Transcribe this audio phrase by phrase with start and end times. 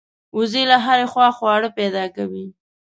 [0.37, 2.45] وزې له هرې خوا خواړه پیدا کوي